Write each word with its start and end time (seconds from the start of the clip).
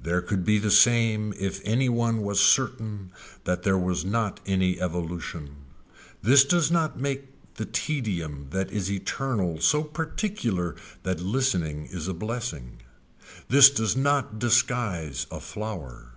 There 0.00 0.20
could 0.20 0.44
be 0.44 0.60
the 0.60 0.70
same 0.70 1.34
if 1.36 1.60
any 1.64 1.88
one 1.88 2.22
was 2.22 2.38
certain 2.38 3.10
that 3.42 3.64
there 3.64 3.90
is 3.90 4.04
not 4.04 4.38
any 4.46 4.80
evolution. 4.80 5.56
This 6.22 6.44
does 6.44 6.70
not 6.70 7.00
make 7.00 7.24
the 7.56 7.64
tedium 7.66 8.46
that 8.50 8.70
is 8.70 8.88
eternal 8.92 9.60
so 9.60 9.82
particular 9.82 10.76
that 11.02 11.18
listening 11.18 11.86
is 11.86 12.06
a 12.06 12.14
blessing. 12.14 12.78
This 13.48 13.70
does 13.70 13.96
not 13.96 14.38
disguise 14.38 15.26
a 15.32 15.40
flower. 15.40 16.12